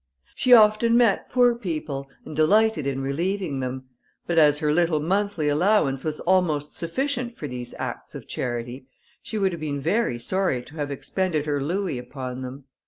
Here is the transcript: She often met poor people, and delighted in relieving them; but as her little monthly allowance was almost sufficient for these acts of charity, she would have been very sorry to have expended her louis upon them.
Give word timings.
She 0.33 0.51
often 0.51 0.97
met 0.97 1.29
poor 1.29 1.53
people, 1.53 2.09
and 2.25 2.35
delighted 2.35 2.87
in 2.87 3.03
relieving 3.03 3.59
them; 3.59 3.87
but 4.25 4.39
as 4.39 4.57
her 4.57 4.73
little 4.73 4.99
monthly 4.99 5.47
allowance 5.47 6.03
was 6.03 6.19
almost 6.21 6.75
sufficient 6.75 7.37
for 7.37 7.47
these 7.47 7.75
acts 7.77 8.15
of 8.15 8.27
charity, 8.27 8.87
she 9.21 9.37
would 9.37 9.51
have 9.51 9.61
been 9.61 9.79
very 9.79 10.17
sorry 10.17 10.63
to 10.63 10.75
have 10.77 10.89
expended 10.89 11.45
her 11.45 11.61
louis 11.61 11.99
upon 11.99 12.41
them. 12.41 12.63